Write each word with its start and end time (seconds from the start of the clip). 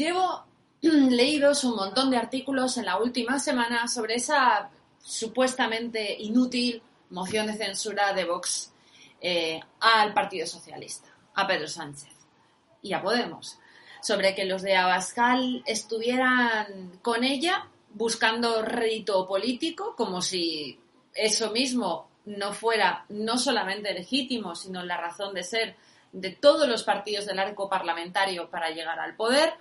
Llevo 0.00 0.46
leídos 0.80 1.62
un 1.64 1.76
montón 1.76 2.10
de 2.10 2.16
artículos 2.16 2.78
en 2.78 2.86
la 2.86 2.96
última 2.96 3.38
semana 3.38 3.86
sobre 3.86 4.14
esa 4.14 4.70
supuestamente 4.98 6.16
inútil 6.18 6.82
moción 7.10 7.46
de 7.48 7.52
censura 7.52 8.14
de 8.14 8.24
Vox 8.24 8.72
eh, 9.20 9.60
al 9.78 10.14
Partido 10.14 10.46
Socialista, 10.46 11.10
a 11.34 11.46
Pedro 11.46 11.68
Sánchez 11.68 12.14
y 12.80 12.94
a 12.94 13.02
Podemos, 13.02 13.58
sobre 14.00 14.34
que 14.34 14.46
los 14.46 14.62
de 14.62 14.74
Abascal 14.74 15.62
estuvieran 15.66 16.98
con 17.02 17.22
ella 17.22 17.68
buscando 17.90 18.62
rédito 18.62 19.28
político, 19.28 19.94
como 19.96 20.22
si 20.22 20.80
eso 21.12 21.50
mismo 21.50 22.08
no 22.24 22.54
fuera 22.54 23.04
no 23.10 23.36
solamente 23.36 23.92
legítimo, 23.92 24.54
sino 24.54 24.82
la 24.82 24.96
razón 24.96 25.34
de 25.34 25.42
ser 25.42 25.76
de 26.12 26.30
todos 26.30 26.66
los 26.66 26.84
partidos 26.84 27.26
del 27.26 27.38
arco 27.38 27.68
parlamentario 27.68 28.48
para 28.48 28.70
llegar 28.70 28.98
al 28.98 29.14
poder, 29.14 29.52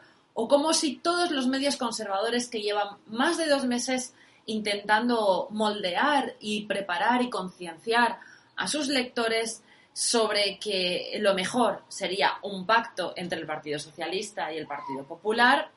o 0.41 0.47
como 0.47 0.73
si 0.73 0.95
todos 0.95 1.31
los 1.31 1.47
medios 1.47 1.75
conservadores 1.75 2.47
que 2.47 2.61
llevan 2.61 2.97
más 3.07 3.37
de 3.37 3.49
dos 3.49 3.65
meses 3.65 4.13
intentando 4.45 5.49
moldear 5.51 6.37
y 6.39 6.65
preparar 6.65 7.21
y 7.21 7.29
concienciar 7.29 8.19
a 8.55 8.65
sus 8.69 8.87
lectores 8.87 9.61
sobre 9.91 10.57
que 10.57 11.17
lo 11.19 11.33
mejor 11.33 11.83
sería 11.89 12.37
un 12.43 12.65
pacto 12.65 13.11
entre 13.17 13.37
el 13.37 13.45
Partido 13.45 13.79
Socialista 13.79 14.49
y 14.53 14.57
el 14.57 14.65
Partido 14.65 15.03
Popular, 15.05 15.71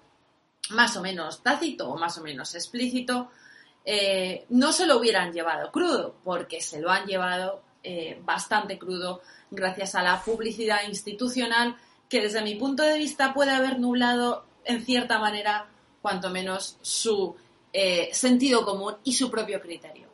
más 0.71 0.97
o 0.97 1.03
menos 1.03 1.43
tácito 1.43 1.91
o 1.91 1.99
más 1.99 2.17
o 2.19 2.23
menos 2.23 2.55
explícito, 2.55 3.31
eh, 3.85 4.47
no 4.51 4.71
se 4.71 4.87
lo 4.87 4.99
hubieran 4.99 5.33
llevado 5.33 5.73
crudo, 5.73 6.15
porque 6.23 6.61
se 6.61 6.81
lo 6.81 6.89
han 6.89 7.07
llevado 7.07 7.65
eh, 7.83 8.21
bastante 8.23 8.79
crudo 8.79 9.23
gracias 9.51 9.97
a 9.97 10.05
la 10.05 10.23
publicidad 10.23 10.87
institucional 10.87 11.77
que 12.09 12.21
desde 12.21 12.43
mi 12.43 12.55
punto 12.55 12.85
de 12.85 12.99
vista 12.99 13.35
puede 13.35 13.51
haber 13.51 13.81
nublado 13.81 14.52
en 14.65 14.85
cierta 14.85 15.19
manera, 15.19 15.67
cuanto 16.01 16.31
menos, 16.31 16.79
su 16.83 17.35
eh, 17.73 18.11
sentido 18.13 18.65
común 18.65 18.97
y 19.05 19.15
su 19.15 19.31
propio 19.31 19.61
criterio. 19.61 20.09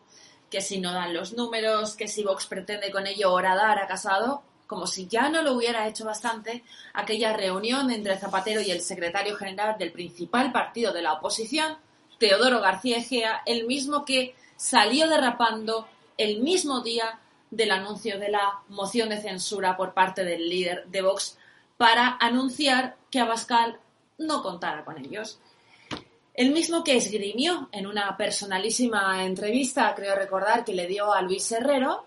Que 0.51 0.61
si 0.61 0.79
no 0.81 0.93
dan 0.93 1.15
los 1.15 1.35
números, 1.35 1.95
que 1.95 2.09
si 2.09 2.23
Vox 2.23 2.47
pretende 2.47 2.91
con 2.91 3.07
ello 3.07 3.33
horadar 3.33 3.79
a 3.79 3.87
Casado, 3.87 4.43
como 4.67 4.87
si 4.87 5.09
ya 5.09 5.29
no 5.31 5.43
lo 5.43 5.55
hubiera 5.55 5.89
hecho 5.89 6.05
bastante, 6.05 6.63
aquella 6.93 7.33
reunión 7.33 7.91
entre 7.91 8.19
Zapatero 8.19 8.61
y 8.61 8.71
el 8.71 8.83
secretario 8.83 9.37
general 9.37 9.77
del 9.79 9.93
principal 9.93 10.53
partido 10.53 10.93
de 10.93 11.03
la 11.03 11.15
oposición, 11.15 11.79
Teodoro 12.19 12.61
García 12.61 12.99
Egea, 12.99 13.43
el 13.47 13.67
mismo 13.67 14.05
que 14.05 14.35
salió 14.57 15.09
derrapando 15.09 15.89
el 16.19 16.41
mismo 16.41 16.81
día 16.81 17.19
del 17.51 17.71
anuncio 17.71 18.19
de 18.19 18.29
la 18.29 18.61
moción 18.69 19.09
de 19.09 19.23
censura 19.23 19.77
por 19.77 19.95
parte 19.95 20.25
del 20.25 20.49
líder 20.49 20.87
de 20.89 21.03
Vox 21.03 21.39
para 21.77 22.17
anunciar 22.21 22.97
que 23.11 23.21
Abascal 23.21 23.79
no 24.19 24.43
contara 24.43 24.85
con 24.85 24.99
ellos. 24.99 25.41
El 26.35 26.53
mismo 26.53 26.85
que 26.85 26.97
esgrimió 26.97 27.69
en 27.73 27.87
una 27.87 28.17
personalísima 28.17 29.25
entrevista, 29.25 29.93
creo 29.95 30.15
recordar, 30.15 30.65
que 30.65 30.75
le 30.75 30.87
dio 30.87 31.13
a 31.13 31.23
Luis 31.23 31.51
Herrero, 31.51 32.05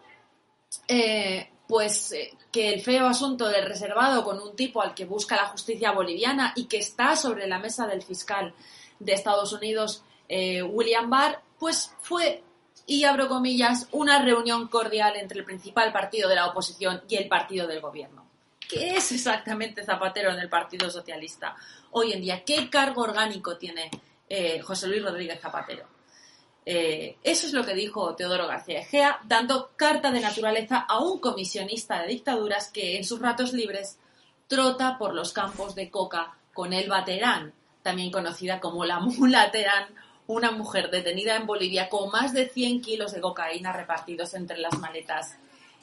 eh, 0.88 1.50
pues 1.68 2.14
eh, 2.14 2.38
que 2.52 2.74
el 2.74 2.82
feo 2.82 3.08
asunto 3.08 3.50
del 3.50 3.66
reservado 3.66 4.24
con 4.24 4.40
un 4.40 4.56
tipo 4.56 4.82
al 4.82 4.94
que 4.94 5.06
busca 5.06 5.36
la 5.36 5.48
justicia 5.48 5.92
boliviana 5.92 6.54
y 6.56 6.66
que 6.66 6.78
está 6.78 7.16
sobre 7.16 7.48
la 7.48 7.60
mesa 7.60 7.88
del 7.88 8.02
fiscal 8.02 8.54
de 9.00 9.14
Estados 9.14 9.52
Unidos, 9.52 10.04
eh, 10.30 10.62
William 10.64 11.10
Barr, 11.10 11.42
pues 11.60 11.94
fue, 12.00 12.44
y 12.86 13.04
abro 13.04 13.28
comillas, 13.28 13.88
una 13.92 14.24
reunión 14.24 14.68
cordial 14.70 15.18
entre 15.18 15.40
el 15.40 15.46
principal 15.46 15.92
partido 15.92 16.30
de 16.30 16.36
la 16.36 16.48
oposición 16.48 17.02
y 17.10 17.18
el 17.18 17.28
partido 17.28 17.68
del 17.68 17.82
gobierno. 17.82 18.31
¿Qué 18.72 18.96
es 18.96 19.12
exactamente 19.12 19.84
Zapatero 19.84 20.32
en 20.32 20.40
el 20.40 20.48
Partido 20.48 20.90
Socialista 20.90 21.58
hoy 21.90 22.14
en 22.14 22.22
día? 22.22 22.46
¿Qué 22.46 22.70
cargo 22.70 23.02
orgánico 23.02 23.58
tiene 23.58 23.92
eh, 24.30 24.62
José 24.62 24.88
Luis 24.88 25.04
Rodríguez 25.04 25.42
Zapatero? 25.42 25.86
Eh, 26.66 27.18
eso 27.22 27.48
es 27.48 27.52
lo 27.52 27.66
que 27.66 27.74
dijo 27.74 28.16
Teodoro 28.16 28.48
García 28.48 28.80
Egea, 28.80 29.20
dando 29.26 29.72
carta 29.76 30.10
de 30.10 30.22
naturaleza 30.22 30.86
a 30.88 31.00
un 31.00 31.20
comisionista 31.20 32.02
de 32.02 32.08
dictaduras 32.08 32.72
que 32.72 32.96
en 32.96 33.04
sus 33.04 33.20
ratos 33.20 33.52
libres 33.52 34.00
trota 34.48 34.98
por 34.98 35.14
los 35.14 35.34
campos 35.34 35.76
de 35.76 35.90
coca 35.90 36.38
con 36.54 36.72
Elba 36.72 37.04
Terán, 37.04 37.54
también 37.84 38.10
conocida 38.10 38.62
como 38.62 38.86
la 38.86 39.02
Mula 39.02 39.52
Terán, 39.52 39.88
una 40.28 40.52
mujer 40.52 40.90
detenida 40.90 41.36
en 41.36 41.46
Bolivia 41.46 41.90
con 41.90 42.10
más 42.10 42.32
de 42.34 42.48
100 42.48 42.82
kilos 42.82 43.12
de 43.12 43.20
cocaína 43.20 43.74
repartidos 43.74 44.34
entre 44.34 44.60
las 44.60 44.80
maletas 44.80 45.36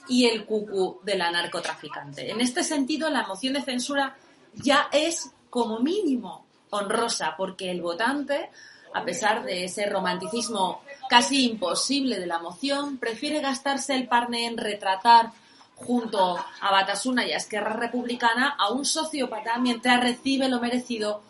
y 0.08 0.26
el 0.26 0.44
cucú 0.44 1.00
de 1.04 1.16
la 1.16 1.30
narcotraficante. 1.30 2.30
En 2.30 2.40
este 2.40 2.64
sentido, 2.64 3.10
la 3.10 3.26
moción 3.26 3.54
de 3.54 3.62
censura 3.62 4.16
ya 4.54 4.88
es 4.92 5.30
como 5.50 5.80
mínimo 5.80 6.46
honrosa, 6.70 7.34
porque 7.36 7.70
el 7.70 7.80
votante, 7.80 8.50
a 8.94 9.04
pesar 9.04 9.44
de 9.44 9.64
ese 9.64 9.86
romanticismo 9.86 10.82
casi 11.08 11.44
imposible 11.50 12.18
de 12.18 12.26
la 12.26 12.38
moción, 12.38 12.98
prefiere 12.98 13.40
gastarse 13.40 13.94
el 13.94 14.08
parne 14.08 14.46
en 14.46 14.58
retratar 14.58 15.32
junto 15.76 16.36
a 16.36 16.70
Batasuna 16.70 17.26
y 17.26 17.32
a 17.32 17.36
Esquerra 17.36 17.74
Republicana 17.74 18.56
a 18.58 18.70
un 18.70 18.84
sociópata 18.84 19.58
mientras 19.58 20.00
recibe 20.00 20.48
lo 20.48 20.60
merecido 20.60 21.22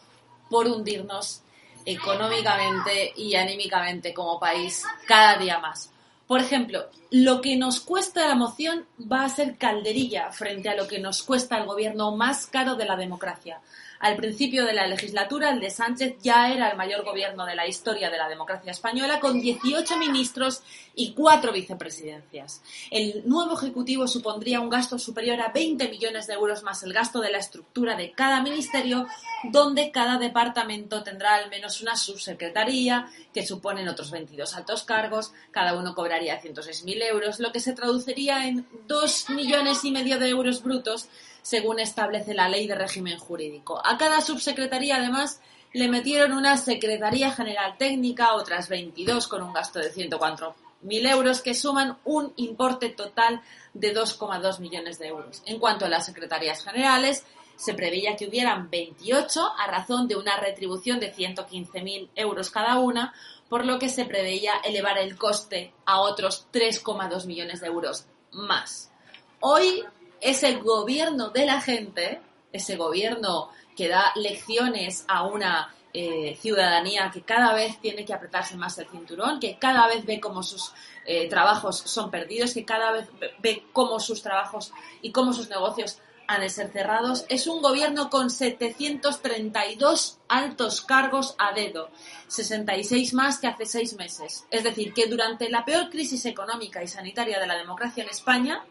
por 0.48 0.66
hundirnos 0.66 1.42
económicamente 1.84 3.12
y 3.16 3.34
anímicamente 3.34 4.14
como 4.14 4.40
país 4.40 4.84
cada 5.06 5.36
día 5.36 5.58
más. 5.58 5.90
Por 6.28 6.40
ejemplo, 6.40 6.90
lo 7.10 7.40
que 7.40 7.56
nos 7.56 7.80
cuesta 7.80 8.28
la 8.28 8.34
moción 8.34 8.84
va 9.00 9.24
a 9.24 9.30
ser 9.30 9.56
calderilla 9.56 10.30
frente 10.30 10.68
a 10.68 10.76
lo 10.76 10.86
que 10.86 10.98
nos 10.98 11.22
cuesta 11.22 11.56
el 11.56 11.64
gobierno 11.64 12.14
más 12.14 12.46
caro 12.46 12.76
de 12.76 12.84
la 12.84 12.96
democracia, 12.96 13.62
al 14.00 14.14
principio 14.14 14.64
de 14.64 14.74
la 14.74 14.86
legislatura, 14.86 15.50
el 15.50 15.60
de 15.60 15.70
Sánchez 15.70 16.18
ya 16.22 16.52
era 16.52 16.70
el 16.70 16.76
mayor 16.76 17.04
gobierno 17.04 17.44
de 17.44 17.56
la 17.56 17.66
historia 17.66 18.10
de 18.10 18.18
la 18.18 18.28
democracia 18.28 18.70
española, 18.70 19.18
con 19.18 19.40
18 19.40 19.96
ministros 19.98 20.62
y 20.94 21.14
cuatro 21.14 21.52
vicepresidencias. 21.52 22.62
El 22.92 23.22
nuevo 23.28 23.58
Ejecutivo 23.58 24.06
supondría 24.06 24.60
un 24.60 24.70
gasto 24.70 24.98
superior 25.00 25.40
a 25.40 25.48
20 25.48 25.88
millones 25.88 26.28
de 26.28 26.34
euros 26.34 26.62
más 26.62 26.84
el 26.84 26.92
gasto 26.92 27.20
de 27.20 27.32
la 27.32 27.38
estructura 27.38 27.96
de 27.96 28.12
cada 28.12 28.40
ministerio, 28.40 29.06
donde 29.50 29.90
cada 29.90 30.16
departamento 30.16 31.02
tendrá 31.02 31.34
al 31.34 31.50
menos 31.50 31.80
una 31.80 31.96
subsecretaría, 31.96 33.08
que 33.34 33.44
suponen 33.44 33.88
otros 33.88 34.12
22 34.12 34.54
altos 34.54 34.84
cargos, 34.84 35.32
cada 35.50 35.76
uno 35.76 35.96
cobraría 36.18 36.40
106.000 36.40 37.02
euros, 37.10 37.38
lo 37.38 37.52
que 37.52 37.60
se 37.60 37.72
traduciría 37.72 38.46
en 38.46 38.66
2 38.86 39.30
millones 39.30 39.84
y 39.84 39.92
medio 39.92 40.18
de 40.18 40.28
euros 40.28 40.62
brutos 40.62 41.08
según 41.42 41.78
establece 41.78 42.34
la 42.34 42.48
ley 42.48 42.66
de 42.66 42.74
régimen 42.74 43.18
jurídico. 43.18 43.80
A 43.84 43.96
cada 43.96 44.20
subsecretaría, 44.20 44.96
además, 44.96 45.40
le 45.72 45.88
metieron 45.88 46.32
una 46.32 46.56
Secretaría 46.56 47.30
General 47.30 47.76
Técnica, 47.78 48.34
otras 48.34 48.68
22 48.68 49.28
con 49.28 49.42
un 49.42 49.52
gasto 49.52 49.78
de 49.78 49.92
104.000 49.92 51.10
euros, 51.10 51.40
que 51.40 51.54
suman 51.54 51.98
un 52.04 52.32
importe 52.36 52.88
total 52.88 53.40
de 53.72 53.94
2,2 53.94 54.58
millones 54.58 54.98
de 54.98 55.06
euros. 55.06 55.42
En 55.46 55.60
cuanto 55.60 55.84
a 55.86 55.88
las 55.88 56.06
secretarías 56.06 56.64
generales, 56.64 57.24
se 57.58 57.74
preveía 57.74 58.14
que 58.14 58.28
hubieran 58.28 58.70
28 58.70 59.52
a 59.58 59.66
razón 59.66 60.06
de 60.06 60.14
una 60.14 60.36
retribución 60.36 61.00
de 61.00 61.12
115.000 61.12 62.08
euros 62.14 62.50
cada 62.50 62.78
una, 62.78 63.12
por 63.48 63.66
lo 63.66 63.80
que 63.80 63.88
se 63.88 64.04
preveía 64.04 64.52
elevar 64.64 64.96
el 64.96 65.16
coste 65.16 65.74
a 65.84 66.00
otros 66.00 66.46
3,2 66.52 67.26
millones 67.26 67.60
de 67.60 67.66
euros 67.66 68.06
más. 68.30 68.92
Hoy 69.40 69.82
ese 70.20 70.54
gobierno 70.56 71.30
de 71.30 71.46
la 71.46 71.60
gente, 71.60 72.20
ese 72.52 72.76
gobierno 72.76 73.50
que 73.76 73.88
da 73.88 74.12
lecciones 74.14 75.04
a 75.08 75.24
una 75.24 75.74
eh, 75.92 76.36
ciudadanía 76.40 77.10
que 77.12 77.22
cada 77.22 77.54
vez 77.54 77.80
tiene 77.80 78.04
que 78.04 78.14
apretarse 78.14 78.56
más 78.56 78.78
el 78.78 78.86
cinturón, 78.86 79.40
que 79.40 79.58
cada 79.58 79.88
vez 79.88 80.06
ve 80.06 80.20
cómo 80.20 80.44
sus 80.44 80.72
eh, 81.06 81.28
trabajos 81.28 81.78
son 81.78 82.08
perdidos, 82.08 82.54
que 82.54 82.64
cada 82.64 82.92
vez 82.92 83.08
ve 83.40 83.64
cómo 83.72 83.98
sus 83.98 84.22
trabajos 84.22 84.72
y 85.02 85.10
cómo 85.10 85.32
sus 85.32 85.48
negocios 85.48 85.98
han 86.28 86.42
de 86.42 86.50
ser 86.50 86.70
cerrados, 86.70 87.24
es 87.30 87.46
un 87.46 87.62
gobierno 87.62 88.10
con 88.10 88.30
732 88.30 90.18
altos 90.28 90.82
cargos 90.82 91.34
a 91.38 91.52
dedo, 91.52 91.88
66 92.28 93.14
más 93.14 93.38
que 93.38 93.46
hace 93.46 93.64
seis 93.64 93.96
meses. 93.96 94.44
Es 94.50 94.62
decir, 94.62 94.92
que 94.92 95.06
durante 95.06 95.48
la 95.48 95.64
peor 95.64 95.88
crisis 95.88 96.26
económica 96.26 96.82
y 96.82 96.86
sanitaria 96.86 97.40
de 97.40 97.46
la 97.46 97.56
democracia 97.56 98.04
en 98.04 98.10
España 98.10 98.62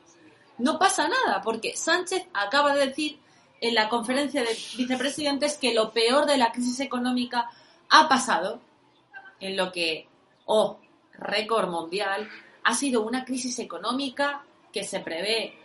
no 0.60 0.78
pasa 0.78 1.08
nada, 1.08 1.42
porque 1.42 1.76
Sánchez 1.76 2.28
acaba 2.32 2.76
de 2.76 2.88
decir 2.88 3.20
en 3.60 3.74
la 3.74 3.90
conferencia 3.90 4.42
de 4.42 4.56
vicepresidentes 4.78 5.58
que 5.58 5.74
lo 5.74 5.92
peor 5.92 6.28
de 6.28 6.38
la 6.38 6.52
crisis 6.52 6.80
económica 6.80 7.50
ha 7.90 8.08
pasado 8.08 8.62
en 9.40 9.58
lo 9.58 9.72
que, 9.72 10.08
oh, 10.46 10.78
récord 11.14 11.70
mundial, 11.70 12.30
ha 12.64 12.76
sido 12.76 13.02
una 13.02 13.26
crisis 13.26 13.58
económica 13.58 14.44
que 14.72 14.84
se 14.84 15.00
prevé 15.00 15.58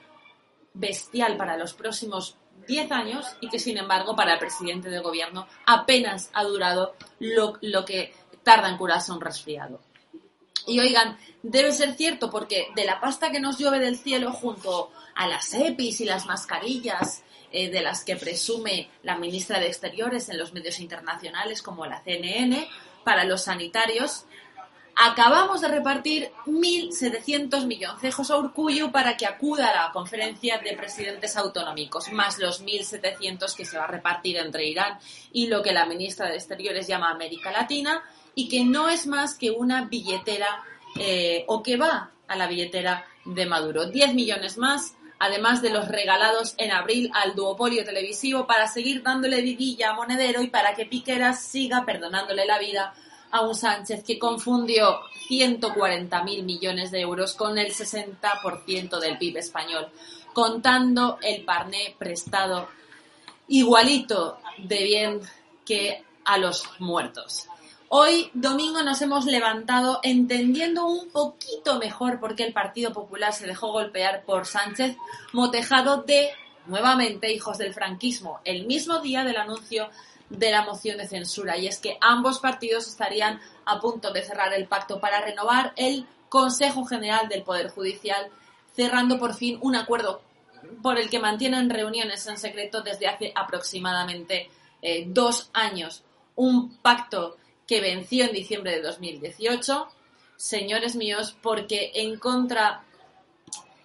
bestial 0.74 1.36
para 1.36 1.56
los 1.56 1.74
próximos 1.74 2.36
10 2.66 2.92
años 2.92 3.26
y 3.40 3.48
que, 3.48 3.58
sin 3.58 3.78
embargo, 3.78 4.14
para 4.14 4.34
el 4.34 4.38
presidente 4.38 4.88
de 4.88 5.00
gobierno 5.00 5.46
apenas 5.66 6.30
ha 6.32 6.44
durado 6.44 6.94
lo, 7.18 7.58
lo 7.60 7.84
que 7.84 8.14
tarda 8.42 8.68
en 8.68 8.76
curarse 8.76 9.12
un 9.12 9.20
resfriado. 9.20 9.80
Y 10.66 10.78
oigan, 10.78 11.18
debe 11.42 11.72
ser 11.72 11.94
cierto 11.94 12.30
porque 12.30 12.68
de 12.76 12.84
la 12.84 13.00
pasta 13.00 13.30
que 13.30 13.40
nos 13.40 13.58
llueve 13.58 13.80
del 13.80 13.98
cielo 13.98 14.32
junto 14.32 14.92
a 15.14 15.26
las 15.26 15.52
EPIs 15.52 16.00
y 16.00 16.04
las 16.04 16.26
mascarillas 16.26 17.22
eh, 17.50 17.68
de 17.68 17.82
las 17.82 18.04
que 18.04 18.16
presume 18.16 18.88
la 19.02 19.16
ministra 19.18 19.58
de 19.58 19.66
Exteriores 19.66 20.28
en 20.28 20.38
los 20.38 20.52
medios 20.52 20.80
internacionales 20.80 21.62
como 21.62 21.84
la 21.84 22.02
CNN, 22.02 22.68
para 23.04 23.24
los 23.24 23.42
sanitarios, 23.42 24.24
acabamos 24.96 25.60
de 25.60 25.68
repartir 25.68 26.30
1.700 26.46 27.66
milloncejos 27.66 28.30
a 28.30 28.38
Urcuyo 28.38 28.92
para 28.92 29.16
que 29.16 29.26
acuda 29.26 29.68
a 29.68 29.86
la 29.86 29.92
conferencia 29.92 30.58
de 30.58 30.76
presidentes 30.76 31.36
autonómicos, 31.36 32.12
más 32.12 32.38
los 32.38 32.62
1.700 32.62 33.54
que 33.54 33.64
se 33.64 33.78
va 33.78 33.84
a 33.84 33.88
repartir 33.88 34.36
entre 34.36 34.66
Irán 34.66 34.98
y 35.32 35.46
lo 35.46 35.62
que 35.62 35.72
la 35.72 35.86
ministra 35.86 36.28
de 36.28 36.36
Exteriores 36.36 36.86
llama 36.86 37.10
América 37.10 37.50
Latina, 37.50 38.02
y 38.34 38.48
que 38.48 38.64
no 38.64 38.88
es 38.88 39.06
más 39.06 39.34
que 39.34 39.50
una 39.50 39.84
billetera 39.84 40.62
eh, 40.98 41.44
o 41.48 41.62
que 41.62 41.76
va 41.76 42.10
a 42.28 42.36
la 42.36 42.46
billetera 42.46 43.06
de 43.24 43.46
Maduro. 43.46 43.86
10 43.86 44.14
millones 44.14 44.58
más, 44.58 44.94
además 45.18 45.62
de 45.62 45.70
los 45.70 45.88
regalados 45.88 46.54
en 46.58 46.72
abril 46.72 47.10
al 47.14 47.34
duopolio 47.34 47.84
televisivo 47.84 48.46
para 48.46 48.68
seguir 48.68 49.02
dándole 49.02 49.42
vidilla 49.42 49.90
a 49.90 49.94
Monedero 49.94 50.42
y 50.42 50.48
para 50.48 50.74
que 50.74 50.86
Piqueras 50.86 51.44
siga 51.44 51.84
perdonándole 51.84 52.46
la 52.46 52.58
vida 52.58 52.94
a 53.32 53.40
un 53.40 53.54
Sánchez 53.54 54.04
que 54.04 54.18
confundió 54.18 55.00
140.000 55.28 56.44
millones 56.44 56.90
de 56.90 57.00
euros 57.00 57.34
con 57.34 57.58
el 57.58 57.72
60% 57.72 59.00
del 59.00 59.18
PIB 59.18 59.38
español, 59.38 59.88
contando 60.32 61.18
el 61.22 61.44
parné 61.44 61.96
prestado 61.98 62.68
igualito 63.48 64.38
de 64.58 64.82
bien 64.84 65.20
que 65.64 66.04
a 66.24 66.38
los 66.38 66.68
muertos. 66.78 67.48
Hoy, 67.88 68.30
domingo, 68.32 68.82
nos 68.82 69.02
hemos 69.02 69.26
levantado 69.26 70.00
entendiendo 70.02 70.86
un 70.86 71.10
poquito 71.10 71.78
mejor 71.78 72.20
por 72.20 72.34
qué 72.34 72.44
el 72.44 72.52
Partido 72.52 72.92
Popular 72.92 73.32
se 73.32 73.46
dejó 73.46 73.72
golpear 73.72 74.24
por 74.24 74.46
Sánchez, 74.46 74.96
motejado 75.32 76.02
de, 76.02 76.30
nuevamente, 76.66 77.32
hijos 77.32 77.58
del 77.58 77.74
franquismo, 77.74 78.40
el 78.44 78.66
mismo 78.66 79.00
día 79.00 79.24
del 79.24 79.36
anuncio 79.36 79.90
de 80.38 80.50
la 80.50 80.64
moción 80.64 80.96
de 80.98 81.06
censura 81.06 81.56
y 81.58 81.66
es 81.66 81.78
que 81.78 81.98
ambos 82.00 82.38
partidos 82.38 82.88
estarían 82.88 83.40
a 83.64 83.80
punto 83.80 84.12
de 84.12 84.22
cerrar 84.22 84.52
el 84.54 84.66
pacto 84.66 85.00
para 85.00 85.20
renovar 85.20 85.72
el 85.76 86.06
Consejo 86.28 86.84
General 86.84 87.28
del 87.28 87.42
Poder 87.42 87.68
Judicial, 87.68 88.30
cerrando 88.74 89.18
por 89.18 89.34
fin 89.34 89.58
un 89.60 89.76
acuerdo 89.76 90.22
por 90.82 90.98
el 90.98 91.10
que 91.10 91.18
mantienen 91.18 91.68
reuniones 91.68 92.26
en 92.26 92.38
secreto 92.38 92.82
desde 92.82 93.06
hace 93.06 93.32
aproximadamente 93.34 94.48
eh, 94.80 95.04
dos 95.06 95.50
años. 95.52 96.02
Un 96.34 96.76
pacto 96.78 97.36
que 97.66 97.80
venció 97.80 98.24
en 98.24 98.32
diciembre 98.32 98.72
de 98.72 98.82
2018, 98.82 99.88
señores 100.36 100.96
míos, 100.96 101.36
porque 101.42 101.92
en 101.94 102.18
contra 102.18 102.84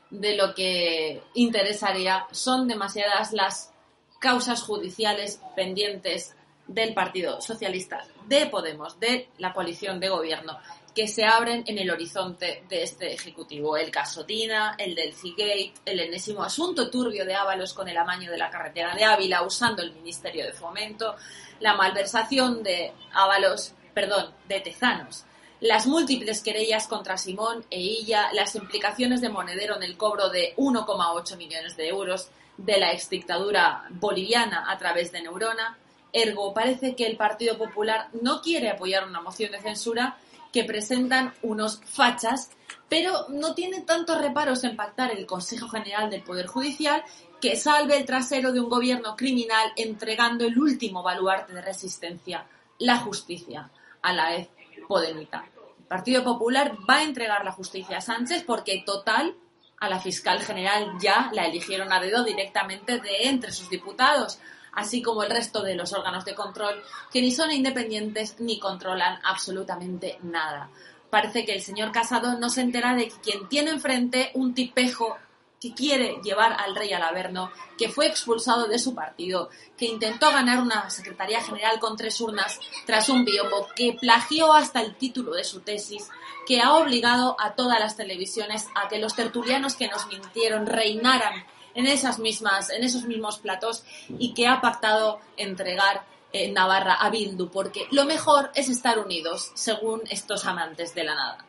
de 0.10 0.38
lo 0.38 0.56
que 0.56 1.22
interesaría 1.34 2.26
son 2.32 2.68
demasiadas 2.68 3.34
las 3.34 3.74
causas 4.19 4.62
judiciales 4.62 5.42
pendientes 5.56 6.36
del 6.68 6.94
Partido 6.94 7.40
Socialista, 7.42 8.06
de 8.28 8.48
Podemos, 8.48 9.00
de 9.00 9.30
la 9.38 9.54
coalición 9.54 10.00
de 10.00 10.10
gobierno, 10.10 10.58
que 10.94 11.08
se 11.08 11.25
abren 11.25 11.64
en 11.68 11.78
el 11.78 11.92
horizonte 11.92 12.64
de 12.68 12.84
este 12.84 13.14
Ejecutivo. 13.14 13.78
El 13.78 13.92
caso 13.92 14.24
Dina, 14.24 14.75
el 14.78 14.96
del 14.96 15.14
Cigate, 15.14 15.74
el 15.86 16.00
enésimo 16.00 16.44
asunto 16.44 16.90
turbio 16.90 17.24
de 17.24 17.36
Ábalos 17.36 17.74
con 17.74 17.88
el 17.88 17.98
amaño 17.98 18.31
de 18.31 18.38
la 18.38 18.50
carretera 18.50 18.96
de 18.96 19.04
Ávila 19.04 19.44
usando 19.44 19.84
el 19.84 19.94
Ministerio 19.94 20.46
de 20.46 20.54
Fomento, 20.54 21.16
la 21.60 21.75
malversación 21.75 22.64
de 22.64 22.94
Ábalos, 23.14 23.74
perdón, 23.94 24.34
de 24.48 24.60
Tezanos, 24.60 25.24
las 25.60 25.88
múltiples 25.88 26.42
querellas 26.42 26.88
contra 26.88 27.18
Simón 27.18 27.66
e 27.69 27.80
Illa, 27.80 28.30
las 28.34 28.56
implicaciones 28.56 29.22
de 29.22 29.30
Monedero 29.30 29.75
en 29.75 29.84
el 29.84 29.98
cobro 29.98 30.30
de 30.30 30.54
1,8 30.58 31.38
millones 31.38 31.78
de 31.78 31.88
euros 31.88 32.30
de 32.57 32.80
la 32.80 32.92
exdictadura 32.92 33.83
boliviana 33.92 34.71
a 34.71 34.77
través 34.77 35.12
de 35.12 35.21
Neurona, 35.21 35.77
Ergo, 36.13 36.54
parece 36.54 36.95
que 36.95 37.06
el 37.06 37.18
Partido 37.18 37.57
Popular 37.57 38.09
no 38.21 38.42
quiere 38.42 38.69
apoyar 38.69 39.07
una 39.07 39.21
moción 39.21 39.51
de 39.51 39.62
censura 39.62 40.18
que 40.52 40.64
presentan 40.64 41.33
unos 41.44 41.81
fachas, 41.85 42.49
pero 42.90 43.28
no 43.30 43.54
tiene 43.54 43.81
tantos 43.81 44.19
reparos 44.19 44.64
en 44.64 44.76
pactar 44.76 45.11
el 45.11 45.26
Consejo 45.26 45.68
General 45.68 46.09
del 46.09 46.23
Poder 46.23 46.47
Judicial 46.47 47.04
que 47.42 47.56
salve 47.56 47.97
el 47.97 48.06
trasero 48.06 48.52
de 48.52 48.59
un 48.59 48.69
gobierno 48.69 49.16
criminal 49.16 49.71
entregando 49.76 50.45
el 50.45 50.57
último 50.57 51.04
baluarte 51.04 51.54
de 51.54 51.61
resistencia, 51.61 52.47
la 52.80 52.97
justicia, 52.97 53.69
a 54.02 54.14
la 54.14 54.30
vez 54.30 54.49
podemita. 54.87 55.45
El 55.80 55.85
Partido 55.85 56.23
Popular 56.23 56.78
va 56.90 56.97
a 56.97 57.04
entregar 57.04 57.45
la 57.45 57.52
justicia 57.52 57.97
a 57.97 58.02
Sánchez 58.02 58.44
porque 58.44 58.83
total 58.85 59.35
a 59.80 59.90
la 59.90 60.00
fiscal 60.00 60.42
general 60.42 60.94
ya 61.00 61.30
la 61.34 61.46
eligieron 61.46 61.92
a 61.92 62.00
dedo 62.00 62.24
directamente 62.24 63.00
de 63.00 63.30
entre 63.30 63.52
sus 63.52 63.69
diputados 63.69 64.40
así 64.78 65.02
como 65.02 65.24
el 65.24 65.31
resto 65.31 65.64
de 65.64 65.74
los 65.74 65.92
órganos 65.92 66.24
de 66.24 66.36
control, 66.36 66.84
que 67.12 67.19
ni 67.19 67.31
son 67.31 67.52
independientes 67.52 68.36
ni 68.40 68.60
controlan 68.60 69.19
absolutamente 69.24 70.19
nada. 70.22 70.69
Parece 71.10 71.46
que 71.46 71.54
el 71.54 71.62
señor 71.62 71.92
Casado 71.92 72.38
no 72.38 72.50
se 72.52 72.62
entera 72.62 72.94
de 72.94 73.07
que 73.07 73.16
quien 73.24 73.50
tiene 73.50 73.72
enfrente 73.72 74.30
un 74.36 74.54
tipejo 74.54 75.18
que 75.59 75.73
quiere 75.73 76.19
llevar 76.23 76.54
al 76.54 76.76
rey 76.76 76.94
al 76.94 77.04
Averno, 77.04 77.52
que 77.78 77.90
fue 77.90 78.07
expulsado 78.07 78.68
de 78.68 78.80
su 78.80 78.94
partido, 78.94 79.49
que 79.78 79.85
intentó 79.85 80.30
ganar 80.31 80.61
una 80.61 80.90
secretaría 80.90 81.42
general 81.42 81.80
con 81.80 81.97
tres 81.97 82.19
urnas 82.21 82.59
tras 82.85 83.09
un 83.09 83.26
biombo, 83.26 83.68
que 83.76 83.97
plagió 83.99 84.54
hasta 84.54 84.81
el 84.81 84.95
título 84.95 85.33
de 85.33 85.44
su 85.44 85.61
tesis, 85.61 86.09
que 86.45 86.61
ha 86.61 86.73
obligado 86.76 87.35
a 87.40 87.56
todas 87.56 87.80
las 87.80 87.97
televisiones 87.97 88.68
a 88.76 88.87
que 88.87 88.99
los 88.99 89.16
tertulianos 89.16 89.76
que 89.76 89.87
nos 89.87 90.07
mintieron 90.07 90.68
reinaran 90.68 91.45
en 91.73 91.85
esas 91.85 92.19
mismas, 92.19 92.69
en 92.69 92.83
esos 92.83 93.04
mismos 93.04 93.37
platos 93.37 93.83
y 94.09 94.33
que 94.33 94.47
ha 94.47 94.61
pactado 94.61 95.19
entregar 95.37 96.06
eh, 96.33 96.52
Navarra 96.52 96.95
a 96.95 97.09
Bildu, 97.09 97.49
porque 97.49 97.87
lo 97.92 98.06
mejor 98.06 98.52
es 98.56 98.68
estar 98.69 98.99
unidos, 98.99 99.52
según 99.54 100.02
estos 100.09 100.45
amantes 100.45 100.94
de 100.94 101.04
la 101.04 101.16
nada. 101.16 101.45